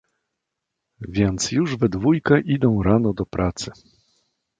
"Więc 1.07 1.51
już 1.51 1.77
we 1.77 1.89
dwójkę 1.89 2.41
idą 2.41 2.83
rano 2.83 3.13
do 3.13 3.25
pracy." 3.25 3.71